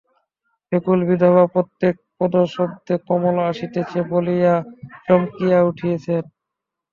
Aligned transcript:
ব্যাকুল 0.71 0.99
বিধবা 1.09 1.43
প্রত্যেক 1.53 1.95
পদশব্দে 2.17 2.95
কমল 3.07 3.37
আসিতেছে 3.49 3.99
বলিয়া 4.11 4.53
চমকিয়া 5.05 5.59
উঠিতেছেন। 5.69 6.23